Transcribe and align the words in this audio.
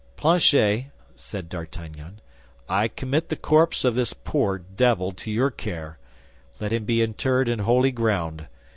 "Planchet," 0.17 0.87
said 1.15 1.47
D'Artagnan, 1.47 2.21
"I 2.67 2.87
commit 2.87 3.29
the 3.29 3.35
corpse 3.35 3.85
of 3.85 3.93
this 3.93 4.13
poor 4.13 4.57
devil 4.57 5.11
to 5.11 5.29
your 5.29 5.51
care. 5.51 5.99
Let 6.59 6.73
him 6.73 6.85
be 6.85 7.03
interred 7.03 7.47
in 7.47 7.59
holy 7.59 7.91
ground. 7.91 8.47